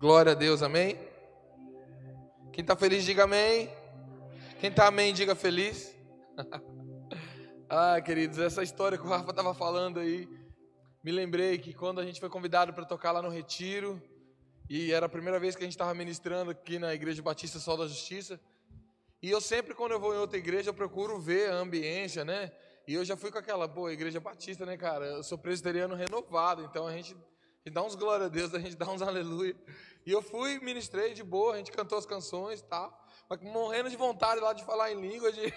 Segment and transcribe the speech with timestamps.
[0.00, 0.96] Glória a Deus, amém?
[2.52, 3.68] Quem está feliz, diga amém.
[4.60, 5.92] Quem está amém, diga feliz.
[7.68, 10.28] ah, queridos, essa história que o Rafa estava falando aí,
[11.02, 14.00] me lembrei que quando a gente foi convidado para tocar lá no Retiro,
[14.70, 17.76] e era a primeira vez que a gente estava ministrando aqui na Igreja Batista Sol
[17.76, 18.38] da Justiça,
[19.20, 22.52] e eu sempre, quando eu vou em outra igreja, eu procuro ver a ambiência, né?
[22.86, 25.06] E eu já fui com aquela, pô, Igreja Batista, né, cara?
[25.06, 27.16] Eu sou presbiteriano renovado, então a gente,
[27.64, 29.56] gente dá uns glória a Deus, a gente dá uns aleluia.
[30.06, 33.90] E eu fui, ministrei de boa, a gente cantou as canções e tal, mas morrendo
[33.90, 35.52] de vontade lá de falar em língua, de,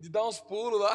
[0.00, 0.94] de dar uns pulos lá.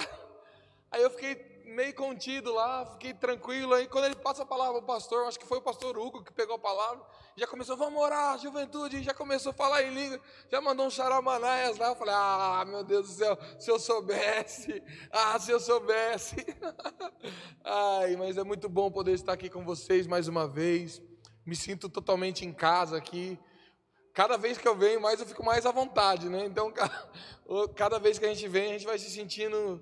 [0.92, 1.36] Aí eu fiquei
[1.72, 3.74] meio contido lá, fiquei tranquilo.
[3.74, 6.32] Aí quando ele passa a palavra o pastor, acho que foi o pastor Hugo que
[6.32, 7.04] pegou a palavra,
[7.36, 11.78] já começou, vamos orar, juventude, já começou a falar em língua, já mandou um xaramanaias
[11.78, 11.88] lá.
[11.88, 16.36] Eu falei, ah, meu Deus do céu, se eu soubesse, ah, se eu soubesse.
[17.64, 21.02] Ai, mas é muito bom poder estar aqui com vocês mais uma vez.
[21.46, 23.40] Me sinto totalmente em casa aqui.
[24.14, 26.46] Cada vez que eu venho, mais eu fico mais à vontade, né?
[26.46, 26.72] Então,
[27.76, 29.82] cada vez que a gente vem, a gente vai se sentindo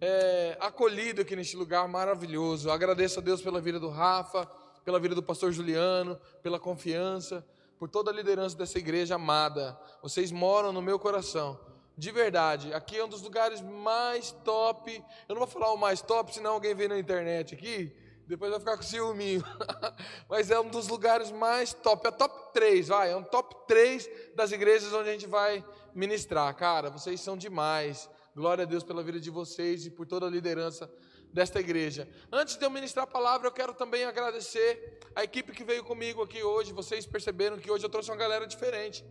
[0.00, 2.70] é, acolhido aqui neste lugar maravilhoso.
[2.70, 4.46] agradeço a Deus pela vida do Rafa,
[4.84, 7.44] pela vida do pastor Juliano, pela confiança,
[7.78, 9.78] por toda a liderança dessa igreja amada.
[10.02, 11.58] Vocês moram no meu coração.
[11.96, 15.04] De verdade, aqui é um dos lugares mais top.
[15.28, 17.92] Eu não vou falar o mais top, senão alguém vê na internet aqui.
[18.24, 19.42] Depois vai ficar com ciúminho.
[20.28, 22.06] Mas é um dos lugares mais top.
[22.06, 23.10] É top 3, vai.
[23.10, 26.54] É um top 3 das igrejas onde a gente vai ministrar.
[26.54, 28.08] Cara, vocês são demais.
[28.38, 30.88] Glória a Deus pela vida de vocês e por toda a liderança
[31.32, 32.08] desta igreja.
[32.30, 36.22] Antes de eu ministrar a palavra, eu quero também agradecer a equipe que veio comigo
[36.22, 36.72] aqui hoje.
[36.72, 39.04] Vocês perceberam que hoje eu trouxe uma galera diferente.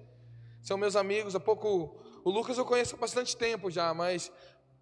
[0.63, 1.99] São meus amigos, há pouco.
[2.23, 4.31] O Lucas eu conheço há bastante tempo já, mas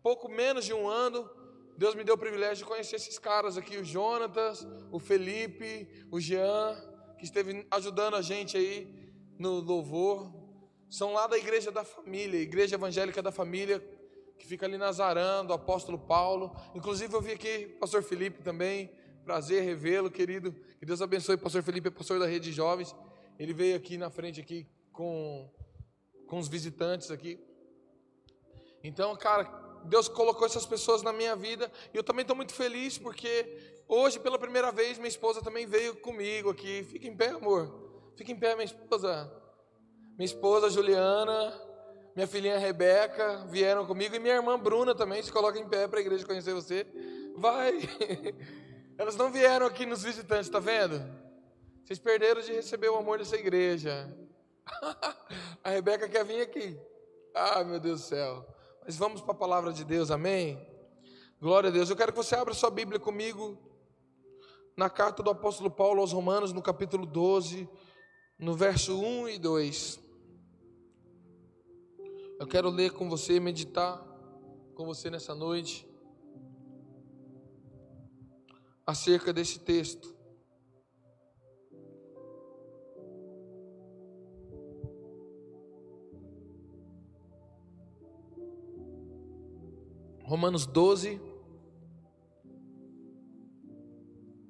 [0.04, 1.28] pouco menos de um ano,
[1.76, 6.20] Deus me deu o privilégio de conhecer esses caras aqui: o Jonatas, o Felipe, o
[6.20, 6.76] Jean,
[7.18, 10.32] que esteve ajudando a gente aí no louvor.
[10.88, 13.84] São lá da Igreja da Família, Igreja Evangélica da Família,
[14.38, 16.56] que fica ali Nazarando, apóstolo Paulo.
[16.74, 18.92] Inclusive eu vi aqui o pastor Felipe também,
[19.24, 20.54] prazer revê-lo, querido.
[20.80, 22.96] Que Deus abençoe pastor Felipe, é pastor da Rede de Jovens.
[23.40, 25.50] Ele veio aqui na frente aqui com,
[26.28, 27.40] com os visitantes aqui.
[28.84, 29.44] Então, cara,
[29.86, 34.20] Deus colocou essas pessoas na minha vida e eu também estou muito feliz porque hoje,
[34.20, 36.84] pela primeira vez, minha esposa também veio comigo aqui.
[36.84, 38.14] Fica em pé, amor.
[38.16, 39.32] Fica em pé, minha esposa.
[40.18, 41.54] Minha esposa Juliana,
[42.16, 46.00] minha filhinha Rebeca vieram comigo e minha irmã Bruna também se coloca em pé para
[46.00, 46.88] a igreja conhecer você.
[47.36, 47.78] Vai.
[48.98, 51.04] Elas não vieram aqui nos visitantes, tá vendo?
[51.84, 54.18] Vocês perderam de receber o amor dessa igreja.
[55.62, 56.80] a Rebeca quer vir aqui.
[57.34, 58.48] Ah, meu Deus do céu.
[58.86, 60.58] Mas vamos para a palavra de Deus, amém?
[61.42, 61.90] Glória a Deus.
[61.90, 63.58] Eu quero que você abra sua Bíblia comigo
[64.78, 67.68] na carta do apóstolo Paulo aos Romanos, no capítulo 12,
[68.40, 70.05] no verso 1 e 2.
[72.38, 73.98] Eu quero ler com você, meditar
[74.76, 75.88] com você nessa noite
[78.86, 80.14] acerca desse texto.
[90.24, 91.22] Romanos 12,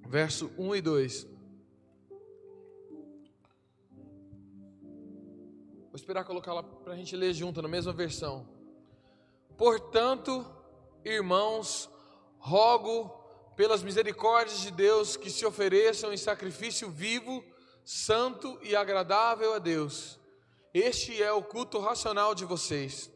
[0.08, 1.35] verso 1 e 2.
[5.96, 8.46] Vou esperar colocar lá para a gente ler junto, na mesma versão.
[9.58, 10.46] Portanto,
[11.06, 11.90] irmãos,
[12.38, 13.08] rogo
[13.56, 17.42] pelas misericórdias de Deus que se ofereçam em sacrifício vivo,
[17.86, 20.20] santo e agradável a Deus.
[20.74, 23.10] Este é o culto racional de vocês.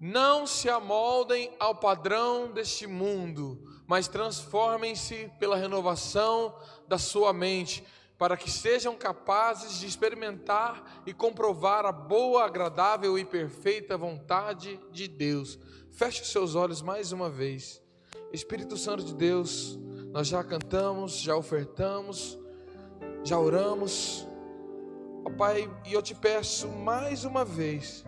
[0.00, 6.58] Não se amoldem ao padrão deste mundo, mas transformem-se pela renovação
[6.88, 7.84] da sua mente
[8.22, 15.08] para que sejam capazes de experimentar e comprovar a boa, agradável e perfeita vontade de
[15.08, 15.58] Deus.
[15.90, 17.82] Feche os seus olhos mais uma vez.
[18.32, 19.76] Espírito Santo de Deus,
[20.12, 22.38] nós já cantamos, já ofertamos,
[23.24, 24.24] já oramos.
[25.24, 28.04] Ó Pai, e eu te peço mais uma vez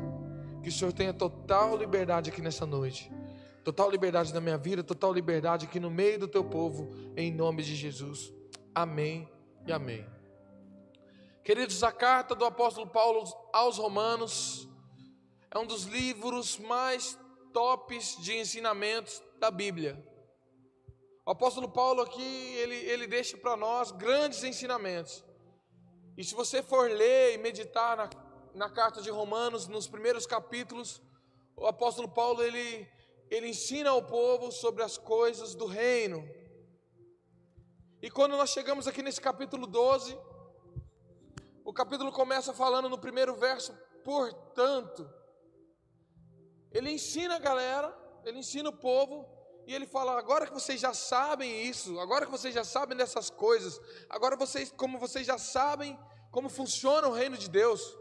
[0.63, 3.11] que o Senhor tenha total liberdade aqui nessa noite.
[3.65, 7.65] Total liberdade na minha vida, total liberdade aqui no meio do teu povo, em nome
[7.65, 8.33] de Jesus.
[8.73, 9.34] Amém
[9.67, 10.07] e amém.
[11.43, 14.69] Queridos, a carta do apóstolo Paulo aos Romanos
[15.51, 17.19] é um dos livros mais
[17.53, 20.03] tops de ensinamentos da Bíblia.
[21.27, 22.23] O apóstolo Paulo aqui,
[22.57, 25.25] ele, ele deixa para nós grandes ensinamentos.
[26.17, 28.11] E se você for ler e meditar na,
[28.55, 31.03] na carta de Romanos, nos primeiros capítulos,
[31.57, 32.87] o apóstolo Paulo, ele,
[33.31, 36.29] ele ensina ao povo sobre as coisas do reino.
[38.05, 40.15] E quando nós chegamos aqui nesse capítulo 12,
[41.75, 43.73] capítulo começa falando no primeiro verso,
[44.05, 45.11] portanto.
[46.71, 49.27] Ele ensina a galera, ele ensina o povo,
[49.67, 53.31] e ele fala: agora que vocês já sabem isso, agora que vocês já sabem dessas
[53.31, 53.81] coisas,
[54.11, 55.99] agora vocês, como vocês já sabem
[56.31, 57.97] como funciona o reino de Deus,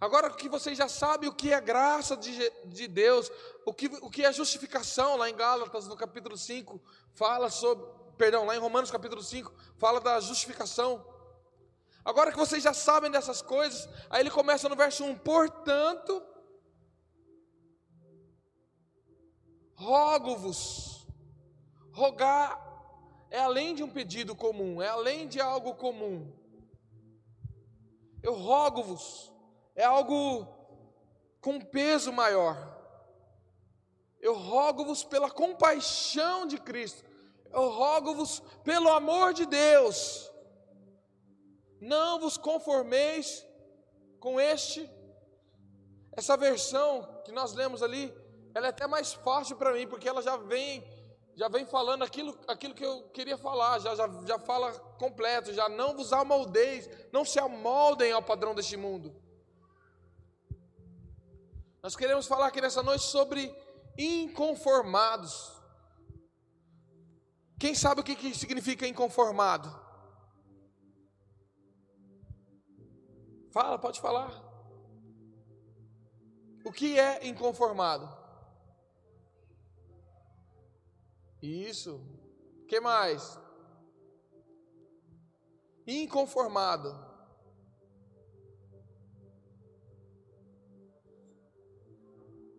[0.00, 2.32] agora que vocês já sabem o que é graça de,
[2.64, 3.30] de Deus,
[3.66, 6.80] o que, o que é justificação, lá em Gálatas, no capítulo 5,
[7.12, 11.04] fala sobre, perdão, lá em Romanos capítulo 5, fala da justificação.
[12.04, 16.22] Agora que vocês já sabem dessas coisas, aí ele começa no verso 1: portanto,
[19.74, 21.06] rogo-vos.
[21.92, 22.58] Rogar
[23.30, 26.32] é além de um pedido comum, é além de algo comum.
[28.22, 29.32] Eu rogo-vos,
[29.74, 30.46] é algo
[31.40, 32.56] com peso maior.
[34.20, 37.04] Eu rogo-vos pela compaixão de Cristo,
[37.52, 40.30] eu rogo-vos pelo amor de Deus.
[41.80, 43.46] Não vos conformeis
[44.20, 44.88] com este,
[46.12, 48.14] essa versão que nós lemos ali,
[48.54, 50.84] ela é até mais fácil para mim, porque ela já vem,
[51.34, 55.68] já vem falando aquilo, aquilo que eu queria falar, já, já, já fala completo, já
[55.68, 59.14] não vos amoldeis, não se amoldem ao padrão deste mundo.
[61.82, 63.52] Nós queremos falar aqui nessa noite sobre
[63.98, 65.51] inconformados.
[67.62, 69.68] Quem sabe o que, que significa inconformado?
[73.52, 74.32] Fala, pode falar.
[76.64, 78.08] O que é inconformado?
[81.40, 82.04] Isso.
[82.66, 83.38] Que mais?
[85.86, 86.90] Inconformado.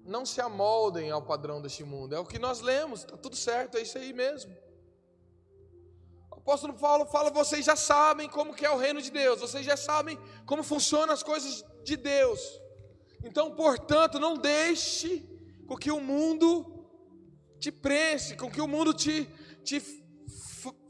[0.05, 2.15] Não se amoldem ao padrão deste mundo.
[2.15, 4.63] É o que nós lemos, está tudo certo, é isso aí mesmo.
[6.43, 9.77] Apóstolo Paulo fala: vocês já sabem como que é o reino de Deus, vocês já
[9.77, 12.39] sabem como funcionam as coisas de Deus.
[13.23, 15.09] Então, portanto, não deixe
[15.65, 16.49] com que o mundo
[17.59, 19.25] te presse, com que o mundo te,
[19.63, 19.81] te,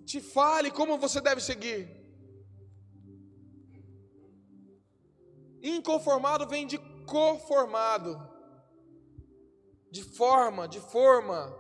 [0.04, 1.88] te fale como você deve seguir.
[5.62, 8.20] Inconformado vem de conformado,
[9.92, 11.56] de forma, de forma,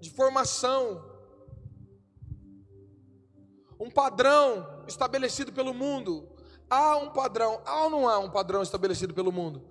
[0.00, 1.13] de formação.
[3.84, 6.26] Um padrão estabelecido pelo mundo.
[6.70, 9.62] Há um padrão, há ou não há um padrão estabelecido pelo mundo?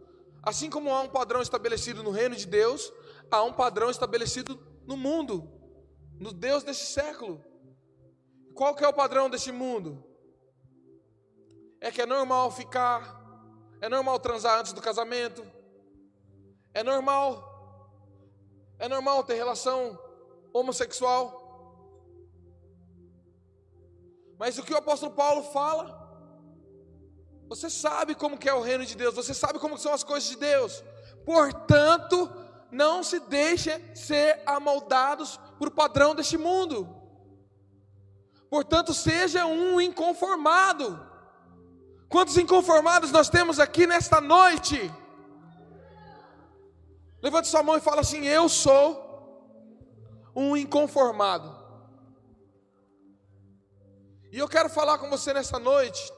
[0.44, 2.94] Assim como há um padrão estabelecido no reino de Deus,
[3.32, 5.52] há um padrão estabelecido no mundo,
[6.20, 7.44] no Deus desse século.
[8.54, 10.06] Qual que é o padrão desse mundo?
[11.82, 13.20] É que é normal ficar,
[13.82, 15.44] é normal transar antes do casamento,
[16.72, 17.90] é normal,
[18.78, 20.00] é normal ter relação
[20.54, 21.43] homossexual.
[24.44, 25.86] Mas o que o apóstolo Paulo fala?
[27.48, 30.36] Você sabe como é o reino de Deus, você sabe como são as coisas de
[30.36, 30.84] Deus.
[31.26, 32.30] Portanto,
[32.70, 36.94] não se deixe ser amoldados por padrão deste mundo.
[38.50, 41.00] Portanto, seja um inconformado.
[42.10, 44.92] Quantos inconformados nós temos aqui nesta noite?
[47.22, 48.86] Levante sua mão e fala assim: Eu sou
[50.36, 51.53] um inconformado.
[54.34, 56.12] E eu quero falar com você nessa noite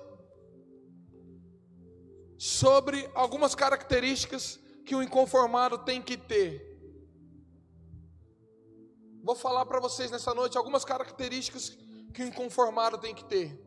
[2.38, 6.80] sobre algumas características que o inconformado tem que ter?
[9.22, 11.78] Vou falar para vocês nessa noite algumas características
[12.14, 13.62] que o inconformado tem que ter.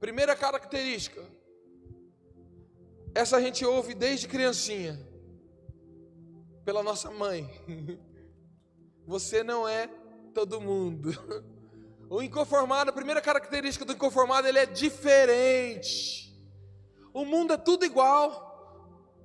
[0.00, 1.22] Primeira característica,
[3.14, 4.98] essa a gente ouve desde criancinha,
[6.64, 7.46] pela nossa mãe.
[9.06, 9.86] Você não é
[10.32, 11.10] todo mundo.
[12.10, 16.36] O inconformado, a primeira característica do inconformado, ele é diferente.
[17.14, 18.50] O mundo é tudo igual.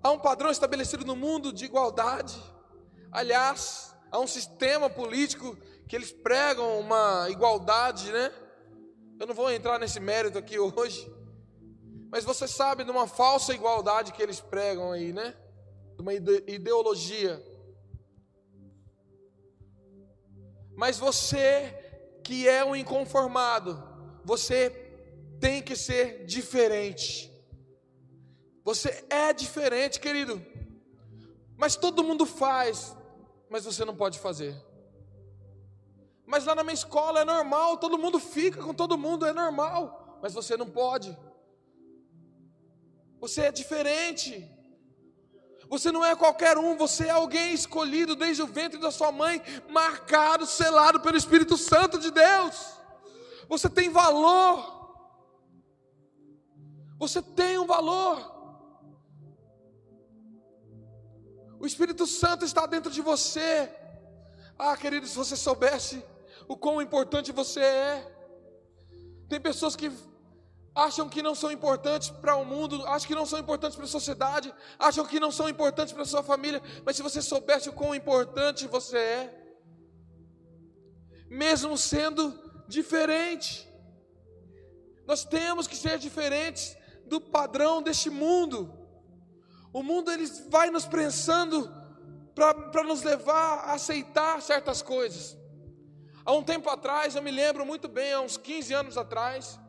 [0.04, 2.40] Há um padrão estabelecido no mundo de igualdade.
[3.12, 8.32] Aliás, há um sistema político que eles pregam uma igualdade, né?
[9.20, 11.12] Eu não vou entrar nesse mérito aqui hoje.
[12.12, 15.36] Mas você sabe de uma falsa igualdade que eles pregam aí, né?
[15.96, 17.44] De uma ideologia.
[20.76, 21.85] Mas você
[22.26, 23.72] que é um inconformado,
[24.24, 24.72] você
[25.40, 27.32] tem que ser diferente.
[28.64, 30.44] Você é diferente, querido.
[31.56, 32.98] Mas todo mundo faz,
[33.48, 34.56] mas você não pode fazer.
[36.26, 40.18] Mas lá na minha escola é normal, todo mundo fica com todo mundo, é normal,
[40.20, 41.16] mas você não pode.
[43.20, 44.52] Você é diferente.
[45.70, 49.42] Você não é qualquer um, você é alguém escolhido desde o ventre da sua mãe,
[49.70, 52.76] marcado, selado pelo Espírito Santo de Deus.
[53.48, 54.74] Você tem valor.
[56.98, 58.34] Você tem um valor.
[61.60, 63.72] O Espírito Santo está dentro de você.
[64.58, 66.04] Ah, querido, se você soubesse
[66.48, 68.16] o quão importante você é.
[69.28, 69.92] Tem pessoas que
[70.76, 73.88] acham que não são importantes para o mundo, acham que não são importantes para a
[73.88, 77.74] sociedade, acham que não são importantes para a sua família, mas se você soubesse o
[77.74, 79.46] quão importante você é,
[81.30, 83.66] mesmo sendo diferente,
[85.08, 88.78] nós temos que ser diferentes do padrão deste mundo.
[89.72, 91.72] O mundo ele vai nos prensando
[92.34, 95.38] para nos levar a aceitar certas coisas.
[96.26, 99.60] Há um tempo atrás, eu me lembro muito bem, há uns 15 anos atrás,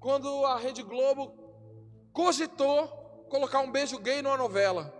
[0.00, 1.32] quando a Rede Globo
[2.12, 2.86] cogitou
[3.28, 4.94] colocar um beijo gay numa novela.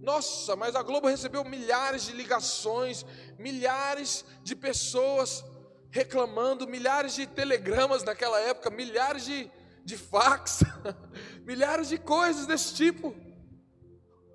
[0.00, 3.04] Nossa, mas a Globo recebeu milhares de ligações,
[3.38, 5.44] milhares de pessoas
[5.90, 9.50] reclamando, milhares de telegramas naquela época, milhares de,
[9.84, 10.60] de fax,
[11.46, 13.14] milhares de coisas desse tipo.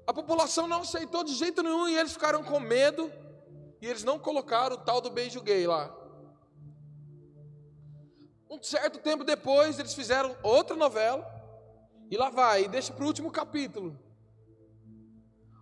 [0.08, 3.12] A população não aceitou de jeito nenhum e eles ficaram com medo
[3.82, 5.96] e eles não colocaram o tal do beijo gay lá.
[8.50, 11.24] Um certo tempo depois, eles fizeram outra novela
[12.10, 13.98] e lá vai, e deixa para o último capítulo.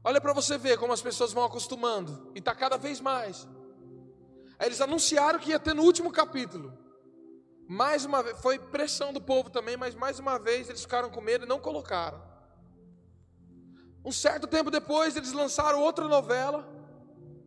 [0.03, 3.45] Olha para você ver como as pessoas vão acostumando e está cada vez mais.
[4.57, 6.71] Aí eles anunciaram que ia ter no último capítulo.
[7.67, 11.19] Mais uma vez, foi pressão do povo também, mas mais uma vez eles ficaram com
[11.19, 12.23] medo e não colocaram.
[14.05, 16.65] Um certo tempo depois, eles lançaram outra novela,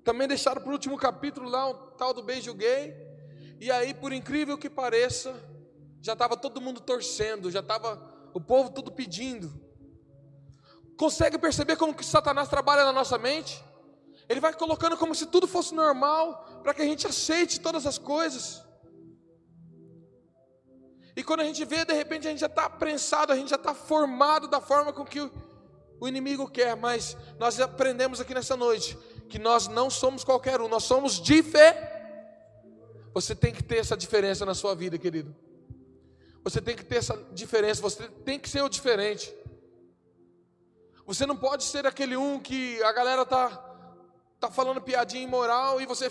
[0.04, 3.09] também deixaram para o último capítulo lá, o tal do beijo gay.
[3.60, 5.34] E aí, por incrível que pareça,
[6.00, 8.00] já estava todo mundo torcendo, já estava
[8.32, 9.52] o povo todo pedindo.
[10.96, 13.62] Consegue perceber como que Satanás trabalha na nossa mente?
[14.30, 17.98] Ele vai colocando como se tudo fosse normal, para que a gente aceite todas as
[17.98, 18.62] coisas.
[21.14, 23.56] E quando a gente vê, de repente a gente já está prensado, a gente já
[23.56, 25.20] está formado da forma com que
[26.00, 28.96] o inimigo quer, mas nós aprendemos aqui nessa noite
[29.28, 31.99] que nós não somos qualquer um, nós somos diferentes.
[33.12, 35.34] Você tem que ter essa diferença na sua vida, querido.
[36.42, 39.34] Você tem que ter essa diferença, você tem que ser o diferente.
[41.06, 43.66] Você não pode ser aquele um que a galera tá
[44.38, 46.10] tá falando piadinha imoral e você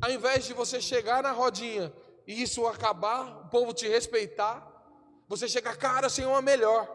[0.00, 1.90] ao invés de você chegar na rodinha
[2.26, 4.66] e isso acabar, o povo te respeitar,
[5.28, 6.86] você chega cara sem uma melhor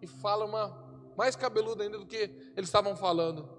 [0.00, 2.16] e fala uma mais cabeludo ainda do que
[2.56, 3.57] eles estavam falando.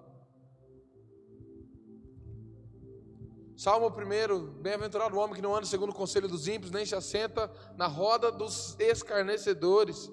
[3.60, 6.96] Salmo 1, bem-aventurado o homem que não anda segundo o conselho dos ímpios, nem se
[6.96, 10.10] assenta na roda dos escarnecedores.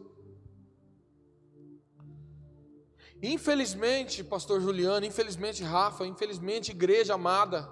[3.23, 7.71] Infelizmente, pastor Juliano, infelizmente, Rafa, infelizmente, igreja amada,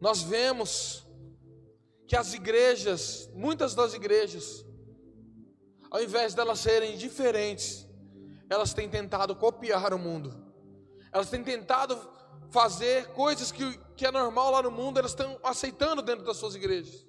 [0.00, 1.06] nós vemos
[2.08, 4.66] que as igrejas, muitas das igrejas,
[5.88, 7.86] ao invés delas serem diferentes,
[8.50, 10.34] elas têm tentado copiar o mundo,
[11.12, 11.94] elas têm tentado
[12.54, 16.54] fazer coisas que, que é normal lá no mundo, elas estão aceitando dentro das suas
[16.54, 17.04] igrejas.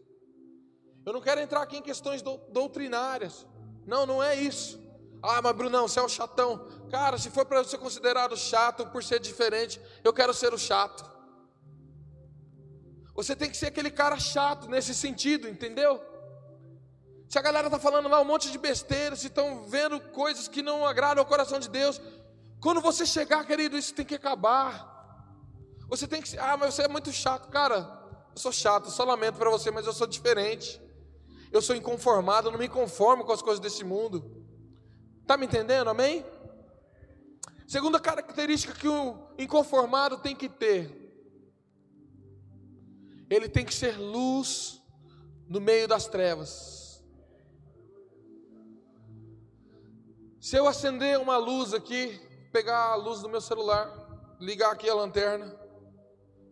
[1.05, 3.45] Eu não quero entrar aqui em questões do, doutrinárias,
[3.85, 4.83] não, não é isso.
[5.21, 6.67] Ah, mas Brunão, você é o chatão.
[6.89, 11.05] Cara, se for para ser considerado chato por ser diferente, eu quero ser o chato.
[13.13, 16.03] Você tem que ser aquele cara chato nesse sentido, entendeu?
[17.29, 20.63] Se a galera está falando lá um monte de besteira, se estão vendo coisas que
[20.63, 22.01] não agradam ao coração de Deus,
[22.59, 24.94] quando você chegar, querido, isso tem que acabar.
[25.87, 28.03] Você tem que, ah, mas você é muito chato, cara.
[28.33, 30.81] Eu sou chato, só lamento para você, mas eu sou diferente.
[31.51, 34.45] Eu sou inconformado, eu não me conformo com as coisas desse mundo.
[35.25, 35.89] Tá me entendendo?
[35.89, 36.25] Amém?
[37.67, 41.03] Segunda característica que o inconformado tem que ter.
[43.29, 44.81] Ele tem que ser luz
[45.47, 47.03] no meio das trevas.
[50.39, 52.19] Se eu acender uma luz aqui,
[52.51, 53.89] pegar a luz do meu celular,
[54.39, 55.57] ligar aqui a lanterna,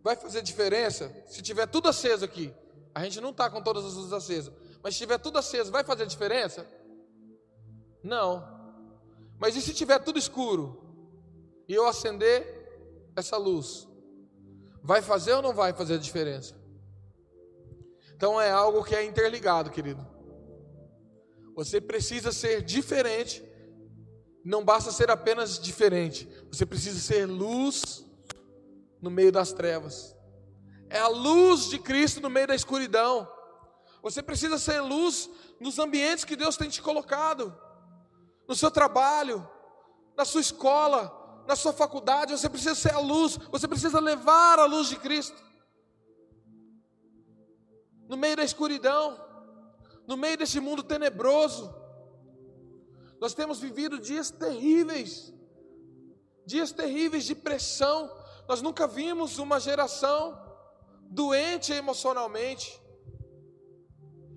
[0.04, 1.10] vai fazer diferença?
[1.26, 2.54] Se tiver tudo aceso aqui,
[2.94, 5.82] a gente não está com todas as luzes acesas, mas se tiver tudo aceso, vai
[5.82, 6.64] fazer diferença?
[8.02, 8.46] Não.
[9.38, 10.84] Mas e se tiver tudo escuro
[11.66, 12.46] e eu acender
[13.16, 13.88] essa luz?
[14.82, 16.54] Vai fazer ou não vai fazer diferença?
[18.14, 20.06] Então é algo que é interligado, querido.
[21.56, 23.42] Você precisa ser diferente
[24.44, 28.03] não basta ser apenas diferente, você precisa ser luz
[29.04, 30.16] no meio das trevas.
[30.88, 33.30] É a luz de Cristo no meio da escuridão.
[34.02, 35.28] Você precisa ser luz
[35.60, 37.54] nos ambientes que Deus tem te colocado,
[38.48, 39.46] no seu trabalho,
[40.16, 42.32] na sua escola, na sua faculdade.
[42.32, 45.36] Você precisa ser a luz, você precisa levar a luz de Cristo
[48.08, 49.20] no meio da escuridão,
[50.06, 51.74] no meio desse mundo tenebroso.
[53.20, 55.32] Nós temos vivido dias terríveis,
[56.46, 58.23] dias terríveis de pressão.
[58.48, 60.40] Nós nunca vimos uma geração
[61.02, 62.80] doente emocionalmente,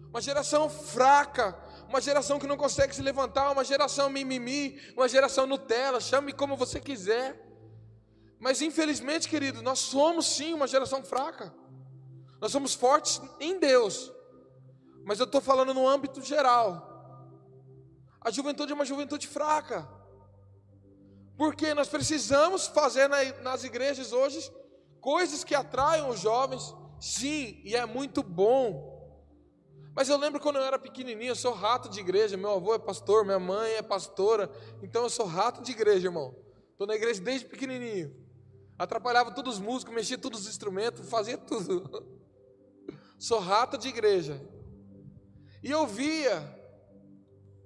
[0.10, 1.58] uma geração fraca,
[1.90, 6.56] uma geração que não consegue se levantar, uma geração mimimi, uma geração Nutella, chame como
[6.56, 7.44] você quiser.
[8.40, 11.54] Mas infelizmente, querido, nós somos sim uma geração fraca.
[12.40, 14.12] Nós somos fortes em Deus.
[15.04, 16.86] Mas eu estou falando no âmbito geral.
[18.22, 19.97] A juventude é uma juventude fraca.
[21.38, 24.52] Porque nós precisamos fazer nas igrejas hoje
[25.00, 26.74] coisas que atraiam os jovens.
[27.00, 28.98] Sim, e é muito bom.
[29.96, 32.36] Mas eu lembro quando eu era pequenininho, eu sou rato de igreja.
[32.36, 34.50] Meu avô é pastor, minha mãe é pastora.
[34.82, 36.36] Então eu sou rato de igreja, irmão.
[36.72, 38.16] Estou na igreja desde pequenininho.
[38.78, 42.06] Atrapalhava todos os músicos, mexia todos os instrumentos, fazia tudo.
[43.18, 44.40] Sou rato de igreja.
[45.64, 46.44] E eu via,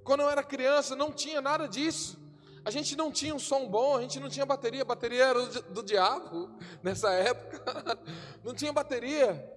[0.05, 2.20] quando eu era criança, não tinha nada disso.
[2.63, 5.45] A gente não tinha um som bom, a gente não tinha bateria, a bateria era
[5.45, 6.49] do, diabo
[6.83, 7.61] nessa época.
[8.43, 9.51] Não tinha bateria,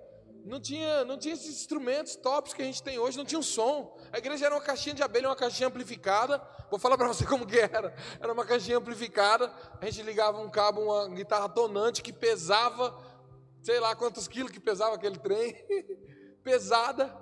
[0.44, 3.42] não tinha, não tinha esses instrumentos tops que a gente tem hoje, não tinha um
[3.42, 3.96] som.
[4.12, 6.40] A igreja era uma caixinha de abelha, uma caixinha amplificada.
[6.70, 7.94] Vou falar para você como que era.
[8.20, 12.94] Era uma caixinha amplificada, a gente ligava um cabo, uma guitarra tonante que pesava
[13.64, 15.56] sei lá quantos quilos que pesava aquele trem,
[16.44, 17.16] pesada,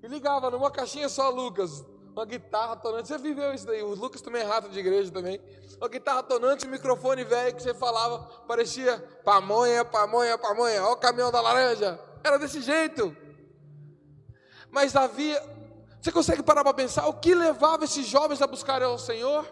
[0.00, 1.84] e ligava numa caixinha só, Lucas,
[2.16, 5.38] uma guitarra tonante, você viveu isso daí, o Lucas também é rato de igreja também,
[5.76, 10.96] uma guitarra tonante, um microfone velho que você falava, parecia pamonha, pamonha, pamonha, ó o
[10.96, 13.14] caminhão da laranja, era desse jeito,
[14.70, 15.42] mas havia,
[16.00, 19.46] você consegue parar para pensar, o que levava esses jovens a buscar ao Senhor?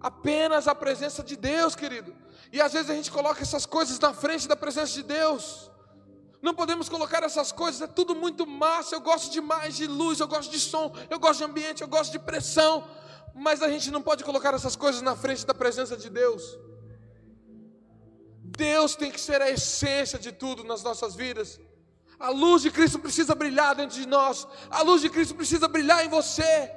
[0.00, 2.14] Apenas a presença de Deus, querido.
[2.52, 5.68] E às vezes a gente coloca essas coisas na frente da presença de Deus.
[6.42, 8.94] Não podemos colocar essas coisas, é tudo muito massa.
[8.94, 12.12] Eu gosto demais de luz, eu gosto de som, eu gosto de ambiente, eu gosto
[12.12, 12.86] de pressão.
[13.34, 16.58] Mas a gente não pode colocar essas coisas na frente da presença de Deus.
[18.42, 21.60] Deus tem que ser a essência de tudo nas nossas vidas.
[22.18, 24.46] A luz de Cristo precisa brilhar dentro de nós.
[24.70, 26.70] A luz de Cristo precisa brilhar em você.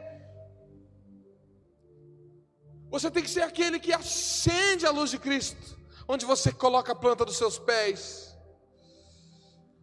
[2.90, 6.96] Você tem que ser aquele que acende a luz de Cristo, onde você coloca a
[6.96, 8.29] planta dos seus pés.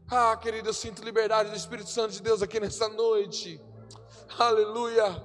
[0.08, 3.60] Ah, querido, eu sinto liberdade do Espírito Santo de Deus aqui nessa noite.
[4.38, 5.24] Aleluia.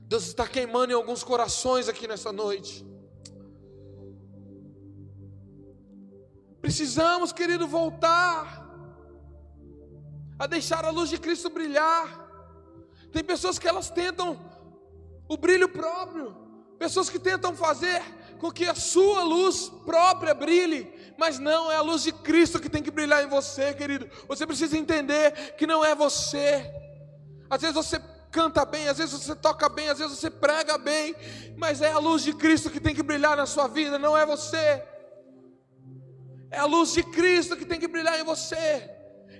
[0.00, 2.86] Deus está queimando em alguns corações aqui nessa noite.
[6.60, 8.68] Precisamos, querido, voltar
[10.38, 12.28] a deixar a luz de Cristo brilhar.
[13.10, 14.38] Tem pessoas que elas tentam
[15.26, 16.36] o brilho próprio.
[16.78, 18.02] Pessoas que tentam fazer
[18.38, 22.68] com que a sua luz própria brilhe, mas não é a luz de Cristo que
[22.68, 24.08] tem que brilhar em você, querido.
[24.26, 26.70] Você precisa entender que não é você.
[27.50, 31.14] Às vezes você canta bem, às vezes você toca bem, às vezes você prega bem,
[31.56, 34.24] mas é a luz de Cristo que tem que brilhar na sua vida, não é
[34.24, 34.82] você.
[36.50, 38.90] É a luz de Cristo que tem que brilhar em você.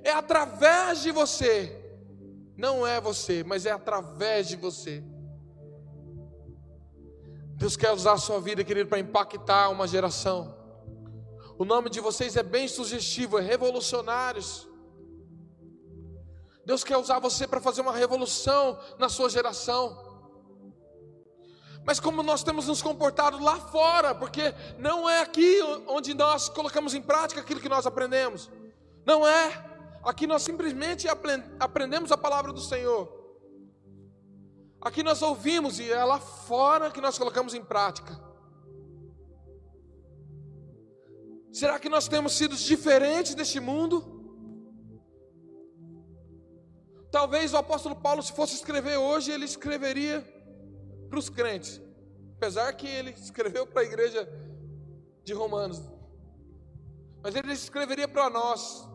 [0.03, 1.75] É através de você.
[2.57, 5.03] Não é você, mas é através de você.
[7.59, 10.57] Deus quer usar a sua vida, querido, para impactar uma geração.
[11.59, 14.69] O nome de vocês é bem sugestivo, é revolucionários.
[16.65, 20.07] Deus quer usar você para fazer uma revolução na sua geração.
[21.85, 26.95] Mas como nós temos nos comportado lá fora, porque não é aqui onde nós colocamos
[26.95, 28.49] em prática aquilo que nós aprendemos.
[29.05, 29.65] Não é.
[30.05, 31.09] Aqui nós simplesmente
[31.59, 33.18] aprendemos a palavra do Senhor.
[34.81, 38.19] Aqui nós ouvimos e é lá fora que nós colocamos em prática.
[41.53, 44.17] Será que nós temos sido diferentes deste mundo?
[47.11, 50.23] Talvez o apóstolo Paulo, se fosse escrever hoje, ele escreveria
[51.09, 51.81] para os crentes,
[52.37, 54.29] apesar que ele escreveu para a igreja
[55.25, 55.81] de Romanos,
[57.23, 58.87] mas ele escreveria para nós.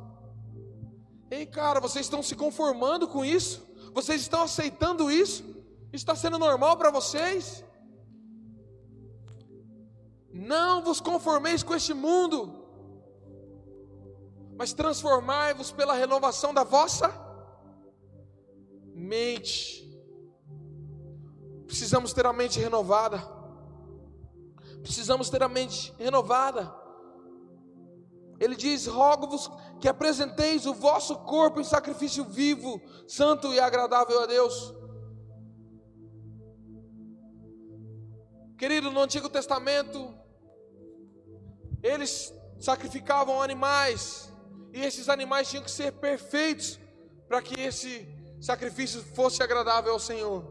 [1.30, 3.68] Ei, cara, vocês estão se conformando com isso?
[3.94, 5.53] Vocês estão aceitando isso?
[5.94, 7.64] Está sendo normal para vocês?
[10.32, 12.66] Não vos conformeis com este mundo,
[14.58, 17.14] mas transformai-vos pela renovação da vossa
[18.96, 19.88] mente.
[21.68, 23.20] Precisamos ter a mente renovada.
[24.82, 26.74] Precisamos ter a mente renovada.
[28.40, 34.26] Ele diz: Rogo-vos que apresenteis o vosso corpo em sacrifício vivo, santo e agradável a
[34.26, 34.83] Deus.
[38.64, 40.16] Querido, no Antigo Testamento,
[41.84, 44.32] eles sacrificavam animais,
[44.72, 46.80] e esses animais tinham que ser perfeitos
[47.28, 48.08] para que esse
[48.40, 50.50] sacrifício fosse agradável ao Senhor.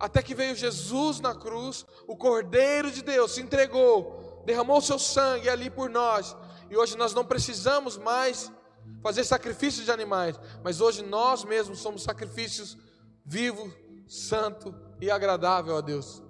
[0.00, 5.50] Até que veio Jesus na cruz, o Cordeiro de Deus se entregou, derramou seu sangue
[5.50, 6.34] ali por nós.
[6.70, 8.50] E hoje nós não precisamos mais
[9.02, 12.74] fazer sacrifícios de animais, mas hoje nós mesmos somos sacrifícios
[13.22, 13.70] vivo,
[14.08, 16.24] santo e agradável a Deus.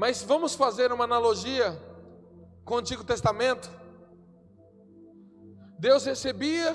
[0.00, 1.78] Mas vamos fazer uma analogia
[2.64, 3.70] com o Antigo Testamento?
[5.78, 6.74] Deus recebia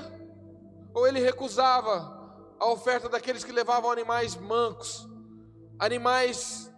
[0.94, 1.96] ou ele recusava
[2.60, 5.10] a oferta daqueles que levavam animais mancos,
[5.80, 6.72] animais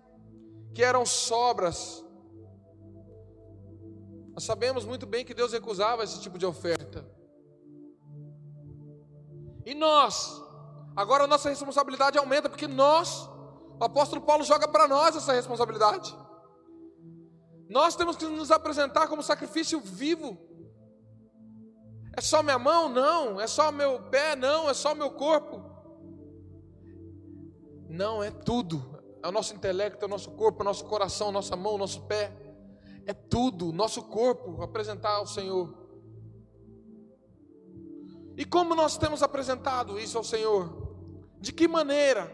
[0.73, 2.01] que eram sobras.
[4.33, 7.05] Nós sabemos muito bem que Deus recusava esse tipo de oferta.
[9.65, 10.41] E nós,
[10.95, 13.29] agora a nossa responsabilidade aumenta, porque nós,
[13.77, 16.15] o apóstolo Paulo joga para nós essa responsabilidade.
[17.69, 20.37] Nós temos que nos apresentar como sacrifício vivo.
[22.15, 22.89] É só minha mão?
[22.89, 23.39] Não.
[23.39, 24.35] É só meu pé?
[24.35, 24.69] Não.
[24.69, 25.63] É só meu corpo?
[27.89, 28.97] Não, é tudo.
[29.23, 32.01] É o nosso intelecto, é o nosso corpo, é o nosso coração, nossa mão, nosso
[32.03, 32.31] pé.
[33.05, 35.73] É tudo, nosso corpo, apresentar ao Senhor.
[38.37, 40.95] E como nós temos apresentado isso ao Senhor?
[41.39, 42.31] De que maneira?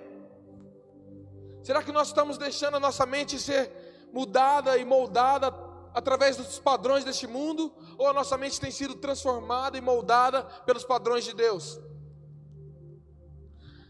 [1.63, 3.71] Será que nós estamos deixando a nossa mente ser
[4.13, 5.51] mudada e moldada
[5.93, 10.85] através dos padrões deste mundo, ou a nossa mente tem sido transformada e moldada pelos
[10.85, 11.79] padrões de Deus?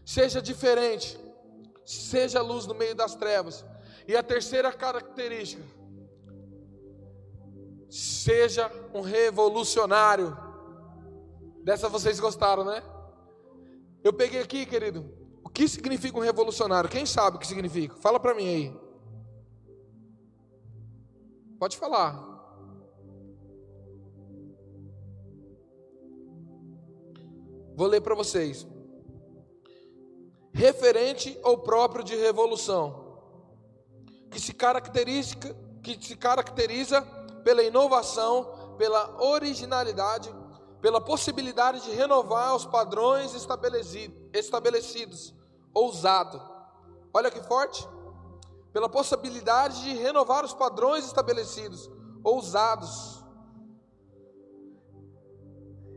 [0.04, 1.18] Seja diferente,
[1.84, 3.64] seja luz no meio das trevas.
[4.06, 5.62] E a terceira característica,
[7.88, 10.36] seja um revolucionário.
[11.62, 12.82] Dessa vocês gostaram, né?
[14.02, 15.10] Eu peguei aqui, querido,
[15.42, 16.90] o que significa um revolucionário?
[16.90, 17.96] Quem sabe o que significa?
[17.96, 18.83] Fala para mim aí.
[21.64, 22.12] Pode falar.
[27.74, 28.66] Vou ler para vocês.
[30.52, 33.18] Referente ou próprio de revolução,
[34.30, 35.36] que se caracteriza,
[35.82, 37.00] que se caracteriza
[37.42, 40.30] pela inovação, pela originalidade,
[40.82, 43.32] pela possibilidade de renovar os padrões
[44.34, 45.34] estabelecidos,
[45.72, 46.42] ousado.
[47.10, 47.88] Olha que forte
[48.74, 51.88] pela possibilidade de renovar os padrões estabelecidos,
[52.24, 53.24] ousados.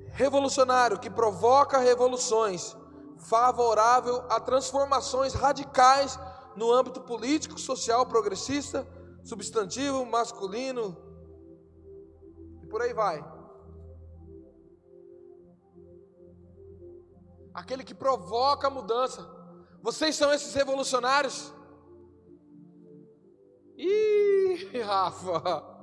[0.10, 2.78] Revolucionário que provoca revoluções,
[3.18, 6.20] favorável a transformações radicais
[6.56, 8.88] no âmbito político, social, progressista,
[9.24, 10.96] substantivo, masculino,
[12.62, 13.26] e por aí vai.
[17.56, 19.28] Aquele que provoca mudança.
[19.82, 21.57] Vocês são esses revolucionários?
[23.78, 25.78] Ih, Rafa.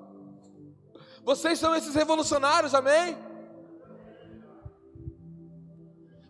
[1.23, 3.17] Vocês são esses revolucionários, amém?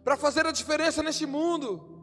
[0.05, 1.95] Para fazer a diferença neste mundo.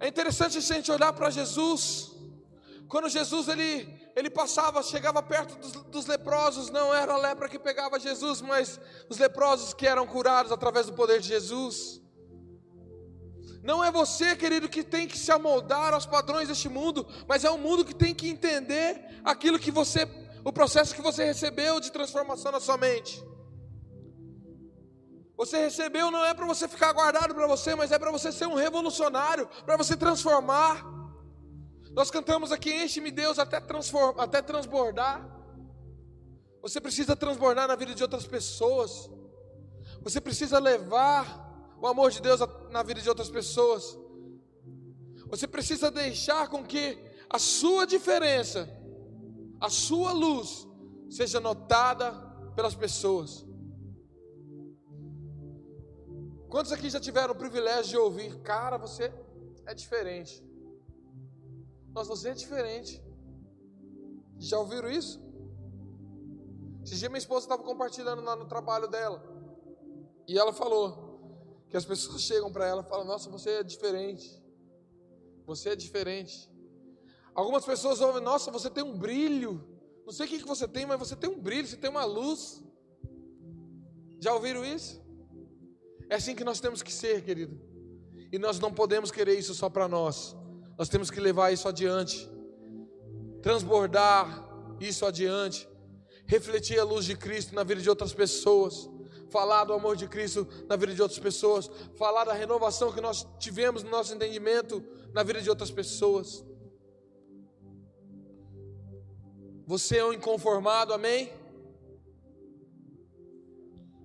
[0.00, 2.10] É interessante a gente olhar para Jesus.
[2.88, 7.58] Quando Jesus ele, ele passava, chegava perto dos, dos, leprosos, não era a lepra que
[7.58, 12.01] pegava Jesus, mas os leprosos que eram curados através do poder de Jesus.
[13.62, 17.50] Não é você, querido, que tem que se amoldar aos padrões deste mundo, mas é
[17.50, 20.08] o mundo que tem que entender aquilo que você,
[20.44, 23.22] o processo que você recebeu de transformação na sua mente.
[25.36, 28.46] Você recebeu não é para você ficar guardado para você, mas é para você ser
[28.46, 30.84] um revolucionário, para você transformar.
[31.92, 35.24] Nós cantamos aqui, enche-me Deus até, transformar, até transbordar.
[36.62, 39.08] Você precisa transbordar na vida de outras pessoas.
[40.02, 41.51] Você precisa levar
[41.82, 42.38] o amor de Deus
[42.70, 43.98] na vida de outras pessoas.
[45.26, 46.96] Você precisa deixar com que
[47.28, 48.68] a sua diferença,
[49.60, 50.68] a sua luz,
[51.10, 52.12] seja notada
[52.54, 53.44] pelas pessoas.
[56.48, 59.12] Quantos aqui já tiveram o privilégio de ouvir, cara, você
[59.66, 60.40] é diferente?
[61.92, 63.02] Nossa, você é diferente.
[64.38, 65.20] Já ouviram isso?
[66.84, 69.20] Esse dia minha esposa estava compartilhando lá no trabalho dela.
[70.28, 71.01] E ela falou:
[71.72, 74.30] que as pessoas chegam para ela e falam: Nossa, você é diferente.
[75.46, 76.50] Você é diferente.
[77.34, 79.66] Algumas pessoas ouvem: Nossa, você tem um brilho.
[80.04, 82.62] Não sei o que você tem, mas você tem um brilho, você tem uma luz.
[84.20, 85.02] Já ouviram isso?
[86.10, 87.58] É assim que nós temos que ser, querido.
[88.30, 90.36] E nós não podemos querer isso só para nós.
[90.78, 92.30] Nós temos que levar isso adiante.
[93.40, 95.66] Transbordar isso adiante.
[96.26, 98.90] Refletir a luz de Cristo na vida de outras pessoas
[99.32, 103.26] falar do amor de Cristo na vida de outras pessoas, falar da renovação que nós
[103.38, 106.44] tivemos no nosso entendimento na vida de outras pessoas.
[109.66, 111.32] Você é um inconformado, amém?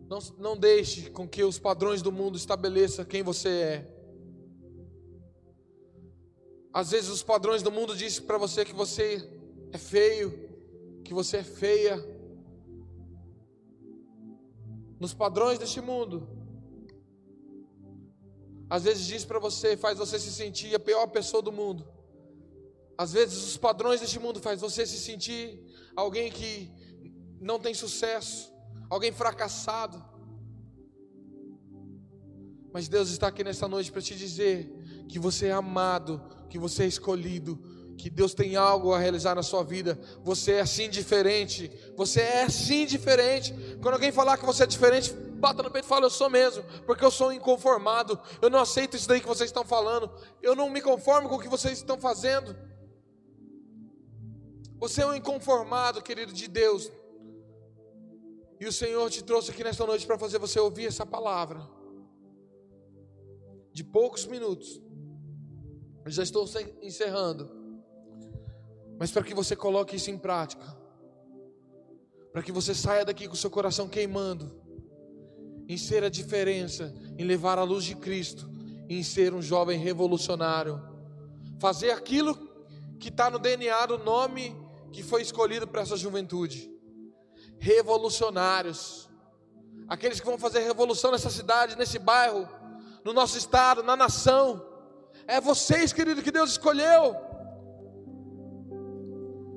[0.08, 3.94] Não, não deixe com que os padrões do mundo estabeleçam quem você é.
[6.72, 9.28] Às vezes os padrões do mundo dizem para você que você
[9.74, 10.48] é feio,
[11.04, 12.17] que você é feia.
[15.00, 16.28] Nos padrões deste mundo.
[18.70, 21.88] Às vezes diz para você, faz você se sentir a pior pessoa do mundo.
[22.98, 25.64] Às vezes os padrões deste mundo faz você se sentir
[25.96, 26.72] alguém que
[27.40, 28.52] não tem sucesso,
[28.90, 30.04] alguém fracassado.
[32.74, 36.84] Mas Deus está aqui nessa noite para te dizer que você é amado, que você
[36.84, 37.60] é escolhido,
[37.98, 40.00] que Deus tem algo a realizar na sua vida.
[40.24, 41.72] Você é assim diferente.
[41.96, 43.54] Você é assim diferente.
[43.82, 46.64] Quando alguém falar que você é diferente, bata no peito e fala: Eu sou mesmo,
[46.86, 48.20] porque eu sou inconformado.
[48.40, 50.12] Eu não aceito isso daí que vocês estão falando.
[50.42, 52.56] Eu não me conformo com o que vocês estão fazendo.
[54.78, 56.92] Você é um inconformado, querido de Deus.
[58.60, 61.68] E o Senhor te trouxe aqui nesta noite para fazer você ouvir essa palavra.
[63.74, 64.80] De poucos minutos.
[66.06, 66.48] Eu já estou
[66.82, 67.57] encerrando.
[69.00, 70.66] Mas para que você coloque isso em prática.
[72.32, 74.62] Para que você saia daqui com o seu coração queimando.
[75.68, 78.50] Em ser a diferença, em levar a luz de Cristo,
[78.90, 80.82] em ser um jovem revolucionário.
[81.60, 82.36] Fazer aquilo
[83.00, 84.56] que está no DNA do nome
[84.92, 86.78] que foi escolhido para essa juventude
[87.60, 89.10] revolucionários,
[89.88, 92.48] aqueles que vão fazer revolução nessa cidade, nesse bairro,
[93.04, 94.64] no nosso estado, na nação.
[95.28, 97.16] É vocês, querido, que Deus escolheu.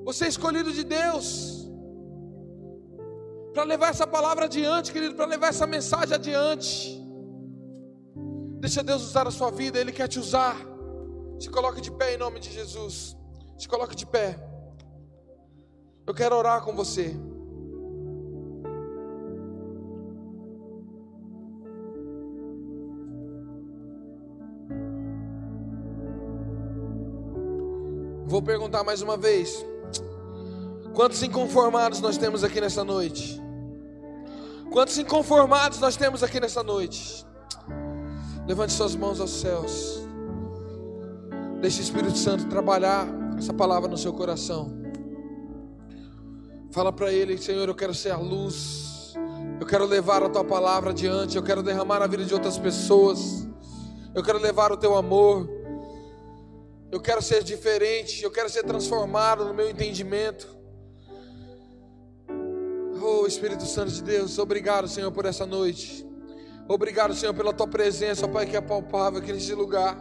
[0.04, 1.68] Você é escolhido de Deus
[3.52, 7.00] para levar essa palavra adiante, querido, para levar essa mensagem adiante.
[8.60, 10.56] Deixa Deus usar a sua vida, Ele quer te usar.
[11.38, 13.16] Se coloque de pé em nome de Jesus.
[13.58, 14.38] Se coloque de pé.
[16.06, 17.16] Eu quero orar com você.
[28.26, 29.64] Vou perguntar mais uma vez:
[31.00, 33.40] quantos inconformados nós temos aqui nessa noite?
[34.70, 37.24] Quantos inconformados nós temos aqui nessa noite?
[38.46, 40.06] Levante suas mãos aos céus.
[41.58, 43.08] Deixe o Espírito Santo trabalhar
[43.38, 44.78] essa palavra no seu coração.
[46.70, 49.14] Fala para Ele, Senhor, eu quero ser a luz.
[49.58, 51.34] Eu quero levar a tua palavra adiante.
[51.34, 53.48] Eu quero derramar na vida de outras pessoas.
[54.14, 55.48] Eu quero levar o teu amor.
[56.92, 60.59] Eu quero ser diferente, eu quero ser transformado no meu entendimento.
[63.12, 66.06] Oh Espírito Santo de Deus, obrigado, Senhor, por essa noite.
[66.68, 69.98] Obrigado, Senhor, pela tua presença, Pai, que é palpável aqui nesse lugar.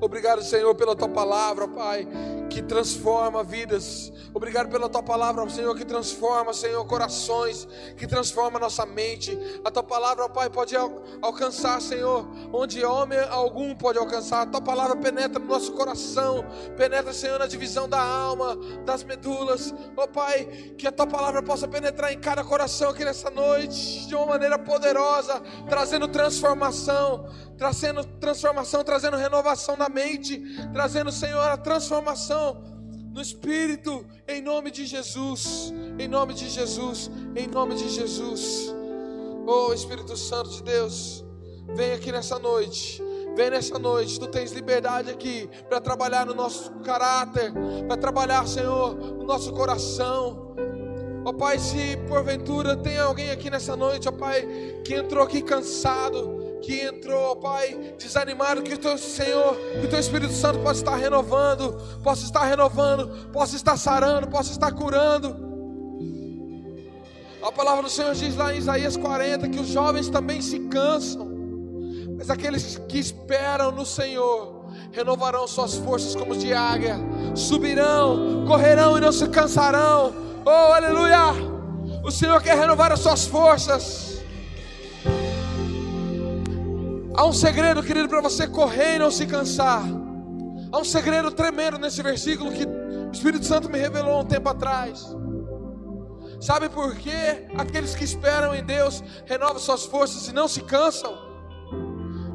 [0.00, 2.08] Obrigado, Senhor, pela tua palavra, Pai,
[2.48, 4.12] que transforma vidas.
[4.34, 9.38] Obrigado pela tua palavra, Senhor, que transforma, Senhor, corações, que transforma nossa mente.
[9.64, 10.74] A tua palavra, Pai, pode
[11.22, 14.42] alcançar, Senhor, onde homem algum pode alcançar.
[14.42, 16.44] A tua palavra penetra no nosso coração,
[16.76, 19.74] penetra, Senhor, na divisão da alma, das medulas.
[19.96, 20.44] Ó Pai,
[20.76, 24.58] que a tua palavra possa penetrar em cada coração aqui nessa noite, de uma maneira
[24.58, 30.38] poderosa, trazendo transformação, trazendo transformação, trazendo renovação na mente,
[30.72, 32.37] trazendo, Senhor, a transformação
[33.12, 38.74] no espírito, em nome de Jesus, em nome de Jesus, em nome de Jesus.
[39.46, 41.24] Oh Espírito Santo de Deus,
[41.74, 43.02] vem aqui nessa noite.
[43.34, 47.52] Vem nessa noite, tu tens liberdade aqui para trabalhar no nosso caráter,
[47.86, 50.56] para trabalhar, Senhor, no nosso coração.
[51.24, 54.46] Ó Pai, se porventura tem alguém aqui nessa noite, ó Pai,
[54.84, 59.98] que entrou aqui cansado, que entrou, Pai, desanimado, que o teu Senhor, que o teu
[59.98, 65.48] Espírito Santo possa estar renovando, possa estar renovando, possa estar sarando, possa estar curando.
[67.42, 71.28] A palavra do Senhor diz lá em Isaías 40 que os jovens também se cansam,
[72.16, 76.96] mas aqueles que esperam no Senhor renovarão suas forças como de águia,
[77.34, 80.12] subirão, correrão e não se cansarão.
[80.44, 81.58] Oh, aleluia!
[82.02, 84.07] O Senhor quer renovar as suas forças.
[87.18, 89.82] Há um segredo, querido, para você correr e não se cansar.
[90.70, 95.04] Há um segredo tremendo nesse versículo que o Espírito Santo me revelou um tempo atrás.
[96.40, 97.48] Sabe por quê?
[97.56, 101.12] Aqueles que esperam em Deus renovam suas forças e não se cansam,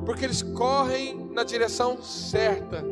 [0.06, 2.84] porque eles correm na direção certa.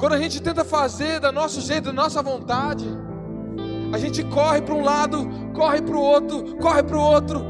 [0.00, 2.86] Quando a gente tenta fazer da nosso jeito, da nossa vontade,
[3.92, 7.44] a gente corre para um lado, corre para o outro, corre para o outro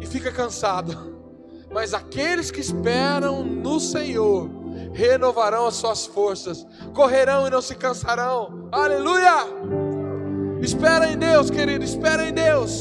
[0.00, 1.06] e fica cansado.
[1.70, 4.50] Mas aqueles que esperam no Senhor
[4.92, 8.68] renovarão as suas forças, correrão e não se cansarão.
[8.72, 9.46] Aleluia!
[10.60, 12.72] Espera em Deus, querido, espera em Deus.